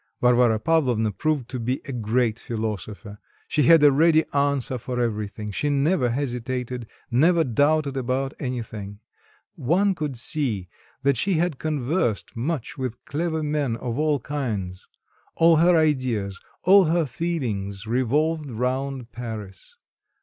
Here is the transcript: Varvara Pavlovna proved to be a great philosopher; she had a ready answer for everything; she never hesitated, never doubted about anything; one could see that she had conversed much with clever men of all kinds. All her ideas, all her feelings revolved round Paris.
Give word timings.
Varvara 0.19 0.59
Pavlovna 0.59 1.11
proved 1.11 1.47
to 1.49 1.59
be 1.59 1.79
a 1.85 1.91
great 1.91 2.39
philosopher; 2.39 3.19
she 3.47 3.61
had 3.61 3.83
a 3.83 3.91
ready 3.91 4.25
answer 4.33 4.79
for 4.79 4.99
everything; 4.99 5.51
she 5.51 5.69
never 5.69 6.09
hesitated, 6.09 6.87
never 7.11 7.43
doubted 7.43 7.95
about 7.95 8.33
anything; 8.39 8.99
one 9.53 9.93
could 9.93 10.17
see 10.17 10.67
that 11.03 11.17
she 11.17 11.33
had 11.33 11.59
conversed 11.59 12.35
much 12.35 12.79
with 12.79 13.05
clever 13.05 13.43
men 13.43 13.75
of 13.75 13.99
all 13.99 14.19
kinds. 14.19 14.87
All 15.35 15.57
her 15.57 15.77
ideas, 15.77 16.39
all 16.63 16.85
her 16.85 17.05
feelings 17.05 17.85
revolved 17.85 18.49
round 18.49 19.11
Paris. 19.11 19.77